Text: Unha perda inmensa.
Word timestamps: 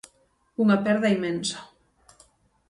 Unha 0.63 0.77
perda 0.85 1.13
inmensa. 1.15 1.57